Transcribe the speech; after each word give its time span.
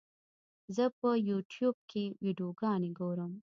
زه 0.75 0.85
په 0.99 1.09
یوټیوب 1.29 1.75
کې 1.89 2.03
ویډیوګانې 2.23 2.89
ګورم. 2.99 3.31